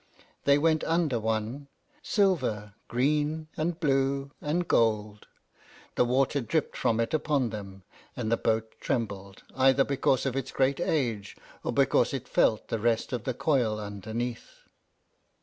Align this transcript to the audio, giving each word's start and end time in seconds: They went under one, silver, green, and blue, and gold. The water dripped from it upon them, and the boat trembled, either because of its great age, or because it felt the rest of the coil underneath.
They 0.45 0.57
went 0.57 0.83
under 0.85 1.19
one, 1.19 1.67
silver, 2.01 2.73
green, 2.87 3.49
and 3.55 3.79
blue, 3.79 4.31
and 4.41 4.67
gold. 4.67 5.27
The 5.93 6.05
water 6.05 6.41
dripped 6.41 6.75
from 6.75 6.99
it 6.99 7.13
upon 7.13 7.51
them, 7.51 7.83
and 8.17 8.31
the 8.31 8.35
boat 8.35 8.73
trembled, 8.79 9.43
either 9.55 9.83
because 9.83 10.25
of 10.25 10.35
its 10.35 10.51
great 10.51 10.79
age, 10.79 11.37
or 11.63 11.71
because 11.71 12.15
it 12.15 12.27
felt 12.27 12.69
the 12.69 12.79
rest 12.79 13.13
of 13.13 13.25
the 13.25 13.35
coil 13.35 13.79
underneath. 13.79 14.61